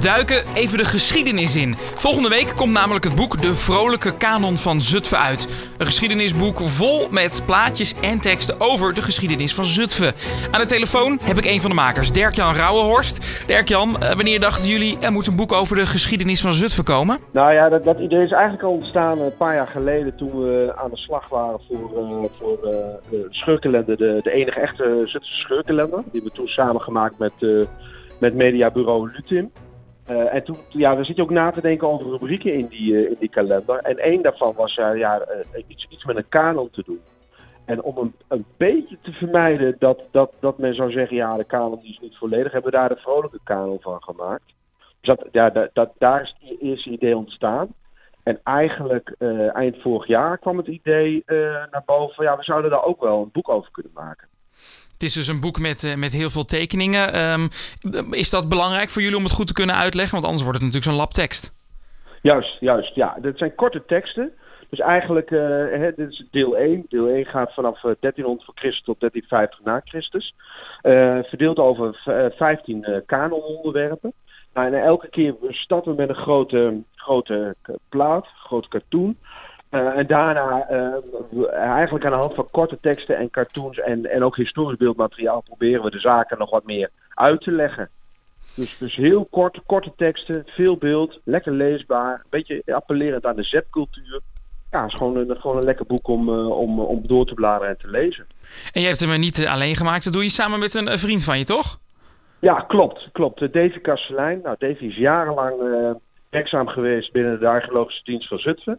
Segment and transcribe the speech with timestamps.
[0.00, 1.74] Duiken even de geschiedenis in.
[1.76, 5.72] Volgende week komt namelijk het boek De Vrolijke Kanon van Zutphen uit.
[5.78, 10.12] Een geschiedenisboek vol met plaatjes en teksten over de geschiedenis van Zutphen.
[10.50, 13.44] Aan de telefoon heb ik een van de makers, Dirk-Jan Rauwenhorst.
[13.46, 17.18] Dirk-Jan, eh, wanneer dachten jullie er moet een boek over de geschiedenis van Zutphen komen?
[17.32, 20.72] Nou ja, dat, dat idee is eigenlijk al ontstaan een paar jaar geleden toen we
[20.76, 22.70] aan de slag waren voor, uh, voor uh,
[23.10, 26.02] de scheurkalender, de, de enige echte Zutphense scheurkalender.
[26.12, 27.64] Die we toen samen gemaakt met, uh,
[28.20, 29.50] met mediabureau Lutim.
[30.10, 33.10] Uh, en toen, ja, we zitten ook na te denken over rubrieken in die, uh,
[33.10, 33.78] in die kalender.
[33.78, 35.26] En één daarvan was uh, ja,
[35.66, 37.00] iets, iets met een kanon te doen.
[37.64, 41.44] En om een, een beetje te vermijden dat, dat, dat men zou zeggen, ja, de
[41.44, 44.54] kanon is niet volledig, hebben we daar de vrolijke kanon van gemaakt.
[45.00, 47.68] Dus dat, ja, dat, dat, daar is het eerste idee ontstaan.
[48.22, 49.14] En eigenlijk
[49.52, 51.22] eind vorig jaar kwam het idee
[51.70, 54.28] naar boven, ja, we zouden daar ook wel een boek over kunnen maken.
[54.98, 57.04] Het is dus een boek met, uh, met heel veel tekeningen.
[57.20, 57.48] Um,
[58.10, 60.14] is dat belangrijk voor jullie om het goed te kunnen uitleggen?
[60.14, 61.54] Want anders wordt het natuurlijk zo'n lab tekst.
[62.22, 62.94] Juist, juist.
[62.94, 64.32] Ja, dit zijn korte teksten.
[64.70, 65.40] Dus eigenlijk, uh,
[65.82, 66.86] hè, dit is deel 1.
[66.88, 70.34] Deel 1 gaat vanaf 1300 voor Christus tot 1350 na Christus.
[71.28, 72.00] Verdeeld over
[72.36, 74.12] 15 kanononderwerpen.
[74.54, 77.56] Nou, en elke keer starten we met een grote, grote
[77.88, 79.16] plaat, grote cartoon.
[79.70, 84.24] Uh, en daarna uh, eigenlijk aan de hand van korte teksten en cartoons en, en
[84.24, 87.90] ook historisch beeldmateriaal proberen we de zaken nog wat meer uit te leggen.
[88.54, 93.44] Dus, dus heel kort, korte teksten, veel beeld, lekker leesbaar, een beetje appellerend aan de
[93.44, 94.20] zetcultuur.
[94.70, 97.34] Ja, het is gewoon een, gewoon een lekker boek om, uh, om, om door te
[97.34, 98.26] bladeren en te lezen.
[98.72, 101.24] En je hebt hem niet alleen gemaakt, dat doe je samen met een, een vriend
[101.24, 101.78] van je, toch?
[102.38, 103.08] Ja, klopt.
[103.12, 103.40] klopt.
[103.40, 104.40] Davy Kastelein.
[104.42, 105.54] Nou, Davy is jarenlang
[106.30, 108.78] werkzaam geweest binnen de archeologische dienst van Zutphen.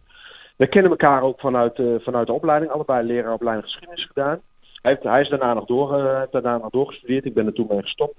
[0.60, 2.72] We kennen elkaar ook vanuit, uh, vanuit de opleiding.
[2.72, 4.40] Allebei leraaropleiding geschiedenis gedaan.
[4.82, 7.24] Hij, heeft, hij is daarna nog, door, uh, daarna nog doorgestudeerd.
[7.24, 8.18] Ik ben er toen mee gestopt.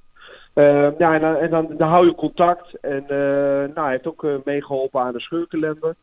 [0.55, 2.79] Uh, ja, en, en dan, dan, hou je contact.
[2.79, 5.95] En nou, hij heeft ook meegeholpen aan de scheurkalender.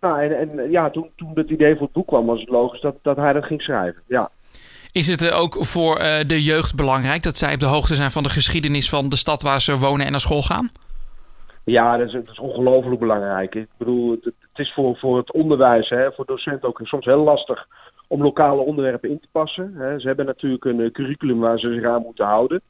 [0.00, 2.80] Nou, en, en ja, toen, toen het idee voor het boek kwam, was het logisch
[2.80, 4.02] dat, dat hij dat ging schrijven.
[4.06, 4.30] Ja.
[4.92, 5.94] Is het ook voor
[6.26, 9.42] de jeugd belangrijk dat zij op de hoogte zijn van de geschiedenis van de stad
[9.42, 10.68] waar ze wonen en naar school gaan?
[11.64, 13.54] Ja, dat is, is ongelooflijk belangrijk.
[13.54, 17.22] Ik bedoel, het, het is voor, voor het onderwijs, hè, voor docenten ook soms heel
[17.22, 17.66] lastig
[18.08, 19.74] om lokale onderwerpen in te passen.
[19.74, 19.98] Hè.
[19.98, 22.60] Ze hebben natuurlijk een curriculum waar ze zich aan moeten houden.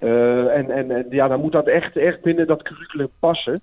[0.00, 3.60] Uh, en, en, en, ja, dan moet dat echt, echt binnen dat curriculum passen.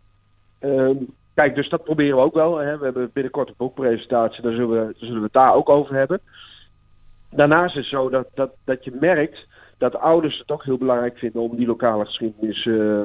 [0.61, 0.89] Uh,
[1.35, 2.57] kijk, dus dat proberen we ook wel.
[2.57, 2.77] Hè.
[2.77, 5.95] We hebben binnenkort een boekpresentatie, daar zullen, we, daar zullen we het daar ook over
[5.95, 6.19] hebben.
[7.29, 9.47] Daarnaast is het zo dat, dat, dat je merkt
[9.77, 13.01] dat ouders het toch heel belangrijk vinden om die lokale geschiedenis uh,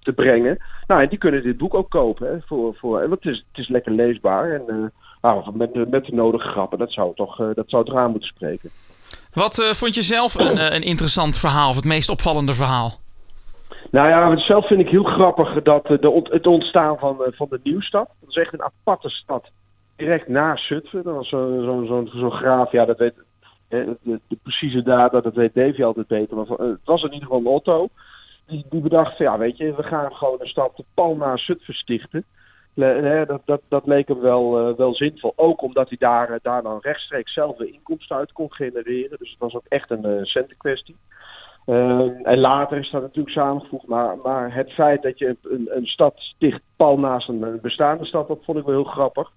[0.00, 0.58] te brengen.
[0.86, 2.28] Nou, en die kunnen dit boek ook kopen.
[2.28, 4.92] Hè, voor, voor, want het is, het is lekker leesbaar en
[5.22, 6.78] nou, met, met de nodige grappen.
[6.78, 8.70] Dat zou, toch, dat zou het raam moeten spreken.
[9.32, 12.98] Wat vond je zelf een, een interessant verhaal, of het meest opvallende verhaal?
[13.90, 18.08] Nou ja, zelf vind ik heel grappig dat de, het ontstaan van, van de Nieuwstad.
[18.20, 19.50] Dat is echt een aparte stad.
[19.96, 21.02] Direct naast Zutphen.
[21.02, 23.14] Dat was zo'n zo, zo, zo graaf, ja, dat weet
[23.68, 26.36] de, de, de, precieze data, dat weet Davy altijd beter.
[26.36, 27.88] Maar het was in ieder geval een Otto.
[28.48, 32.24] Die, bedacht ja, weet je, we gaan gewoon een stad de Palma Zutphen stichten.
[32.74, 35.32] Dat, dat, dat leek hem wel, uh, wel zinvol.
[35.36, 39.18] Ook omdat hij daar, uh, daar dan rechtstreeks zelf de inkomsten uit kon genereren.
[39.18, 40.96] Dus het was ook echt een uh, centenkwestie.
[42.22, 43.86] en later is dat natuurlijk samengevoegd.
[43.86, 48.28] Maar, maar het feit dat je een, een stad sticht pal naast een bestaande stad,
[48.28, 49.30] dat vond ik wel heel grappig.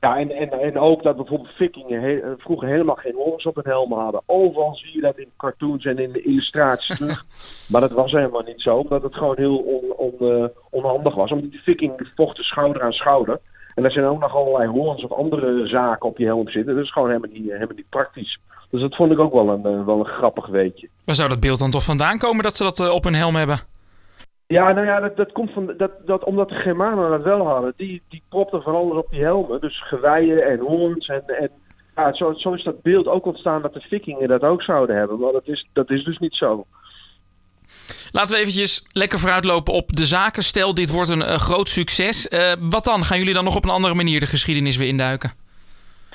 [0.00, 3.64] Ja, en, en, en ook dat bijvoorbeeld vikingen he, vroeger helemaal geen horens op hun
[3.64, 4.22] helm hadden.
[4.26, 7.24] Overal zie je dat in cartoons en in de illustraties terug.
[7.70, 11.30] maar dat was helemaal niet zo, omdat het gewoon heel on, on, uh, onhandig was.
[11.30, 13.40] Omdat die vikingen vochten schouder aan schouder.
[13.74, 16.74] En er zijn ook nog allerlei horens of andere zaken op je helm zitten.
[16.74, 18.38] Dat is gewoon helemaal niet, helemaal niet praktisch.
[18.70, 20.88] Dus dat vond ik ook wel een, wel een grappig weetje.
[21.04, 23.58] Waar zou dat beeld dan toch vandaan komen dat ze dat op hun helm hebben?
[24.48, 27.72] Ja, nou ja, dat, dat komt van dat, dat omdat de Germanen dat wel hadden.
[27.76, 29.60] Die, die propten van alles op die helmen.
[29.60, 31.06] Dus geweien en hoorns.
[31.06, 31.50] En, en
[31.96, 35.18] ja, zo, zo is dat beeld ook ontstaan dat de vikingen dat ook zouden hebben.
[35.18, 36.66] Maar dat is, dat is dus niet zo.
[38.12, 40.42] Laten we eventjes lekker vooruitlopen op de zaken.
[40.42, 42.30] Stel, dit wordt een, een groot succes.
[42.30, 43.04] Uh, wat dan?
[43.04, 45.30] Gaan jullie dan nog op een andere manier de geschiedenis weer induiken?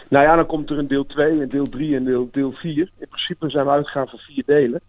[0.10, 2.92] Nou ja, dan komt er een deel 2, een deel 3 en deel, deel 4.
[3.00, 4.82] In principe zijn we uitgegaan van vier delen.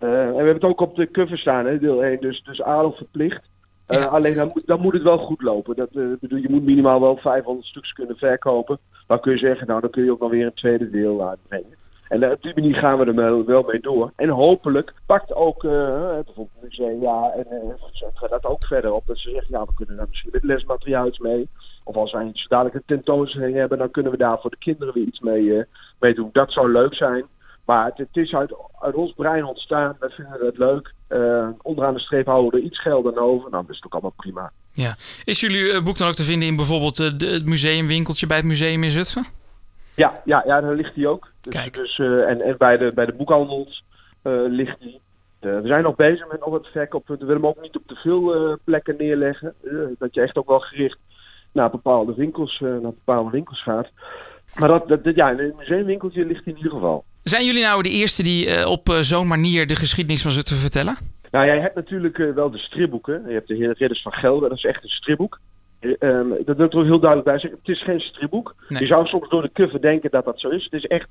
[0.00, 2.62] Uh, en we hebben het ook op de cover staan, hè, deel 1, dus, dus
[2.62, 3.48] adel verplicht.
[3.88, 4.06] Uh, ja.
[4.06, 5.76] Alleen dan moet, dan moet het wel goed lopen.
[5.76, 8.78] Dat, uh, bedoel, je moet minimaal wel 500 stuks kunnen verkopen.
[9.06, 11.76] Dan kun je zeggen, nou dan kun je ook nog weer een tweede deel uitbrengen.
[12.08, 14.12] En op die manier gaan we er wel mee door.
[14.16, 17.76] En hopelijk pakt ook bijvoorbeeld het museum ja, en
[18.14, 19.06] gaat dat ook verder op.
[19.06, 21.48] Dat ze zeggen, ja, we kunnen daar misschien met lesmateriaal iets mee.
[21.84, 25.06] Of als wij dadelijk een tentoonstelling hebben, dan kunnen we daar voor de kinderen weer
[25.06, 25.64] iets mee,
[26.00, 26.28] mee doen.
[26.32, 27.24] Dat zou leuk zijn.
[27.68, 29.96] Maar het, het is uit, uit ons brein ontstaan.
[30.00, 30.92] We vinden het leuk.
[31.08, 33.50] Uh, onderaan de streep houden we er iets geld aan over.
[33.50, 34.50] Nou, dat is ook allemaal prima.
[34.72, 34.94] Ja.
[35.24, 38.82] Is jullie boek dan ook te vinden in bijvoorbeeld de, het museumwinkeltje bij het museum
[38.82, 39.26] in Zutphen?
[39.94, 41.30] Ja, ja, ja daar ligt hij ook.
[41.40, 41.74] Dus, Kijk.
[41.74, 43.84] Dus, uh, en, en bij de, bij de boekhandels
[44.48, 44.80] ligt.
[44.80, 44.90] Uh,
[45.40, 47.08] we zijn nog bezig met nog het verkoop.
[47.08, 49.54] We willen hem ook niet op te veel plekken neerleggen.
[49.98, 50.98] dat je echt ook wel gericht
[51.52, 53.88] naar bepaalde winkels, naar bepaalde winkels gaat.
[54.54, 57.04] Maar dat, dat, ja, in een museumwinkeltje ligt hij in ieder geval.
[57.28, 60.96] Zijn jullie nou de eerste die op zo'n manier de geschiedenis van Zutphen vertellen?
[61.30, 63.22] Nou, jij hebt natuurlijk wel de stripboeken.
[63.26, 65.38] Je hebt de Ridders van Gelder, dat is echt een stripboek.
[65.80, 67.58] Um, dat wil ik er heel duidelijk bij zeggen.
[67.58, 68.54] Het is geen stripboek.
[68.68, 68.80] Nee.
[68.80, 70.64] Je zou soms door de cover denken dat dat zo is.
[70.64, 71.08] Het is echt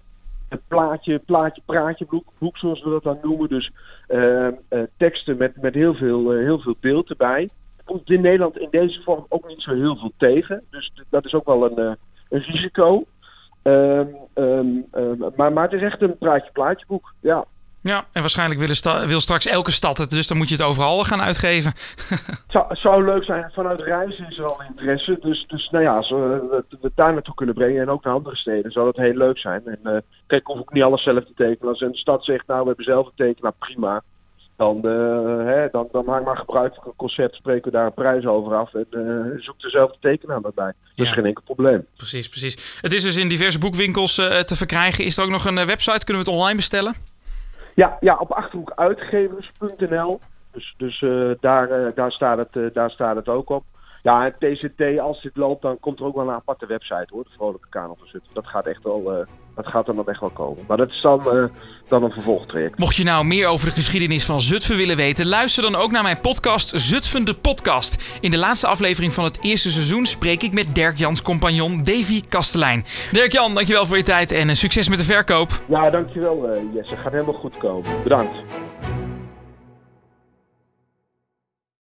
[0.49, 3.49] een plaatje, plaatje, praatje boek, boek zoals we dat dan noemen.
[3.49, 3.71] Dus
[4.09, 7.49] uh, uh, teksten met, met heel, veel, uh, heel veel beeld erbij.
[7.83, 10.63] Komt in Nederland in deze vorm ook niet zo heel veel tegen.
[10.69, 11.97] Dus dat is ook wel een,
[12.29, 13.05] een risico.
[13.67, 14.85] Um, um,
[15.35, 17.13] maar, maar het is echt een praatje, plaatje boek.
[17.21, 17.45] Ja.
[17.81, 20.63] Ja, en waarschijnlijk willen sta wil straks elke stad het, dus dan moet je het
[20.63, 21.71] overal gaan uitgeven.
[22.09, 25.17] Het zou, zou leuk zijn, vanuit reizen is er al interesse.
[25.21, 28.35] Dus, dus nou ja, als we het daar naartoe kunnen brengen en ook naar andere
[28.35, 29.61] steden, zou dat heel leuk zijn.
[29.65, 29.97] En uh,
[30.27, 31.69] kijk, hoef ik niet alles zelf te tekenen.
[31.69, 34.01] Als een stad zegt, nou we hebben zelf een teken, nou prima.
[34.57, 37.93] Dan, uh, hè, dan, dan maak maar gebruik van een concert, spreken we daar een
[37.93, 40.51] prijs over af en uh, zoek dezelfde tekenaar bij.
[40.55, 41.03] Dat ja.
[41.03, 41.85] is geen enkel probleem.
[41.97, 42.79] Precies, precies.
[42.81, 45.05] Het is dus in diverse boekwinkels te verkrijgen.
[45.05, 46.05] Is er ook nog een website?
[46.05, 46.95] Kunnen we het online bestellen?
[47.73, 50.19] Ja, ja op achterhoekuitgevers.nl.
[50.51, 50.99] Dus, dus
[51.39, 53.63] daar, daar, staat het, daar staat het ook op.
[54.03, 57.23] Ja, en TCT, als dit loopt, dan komt er ook wel een aparte website hoor.
[57.23, 58.33] De Vrolijke Kanon van Zutphen.
[58.33, 60.63] Dat gaat echt wel, dat gaat er dan echt wel komen.
[60.67, 61.49] Maar dat is dan,
[61.87, 62.79] dan een vervolgtraject.
[62.79, 66.03] Mocht je nou meer over de geschiedenis van Zutphen willen weten, luister dan ook naar
[66.03, 68.17] mijn podcast Zutphen de Podcast.
[68.21, 72.21] In de laatste aflevering van het eerste seizoen spreek ik met Dirk Jans compagnon Davy
[72.29, 72.83] Kastelein.
[73.11, 75.49] Dirk Jan, dankjewel voor je tijd en succes met de verkoop.
[75.67, 76.95] Ja, dankjewel Jesse.
[76.95, 78.03] Gaat helemaal goed komen.
[78.03, 78.35] Bedankt.